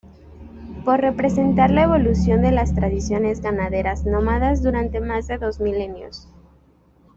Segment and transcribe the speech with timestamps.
[0.83, 6.27] Por representar la evolución de las tradiciones ganaderas nómadas durante más de dos milenios.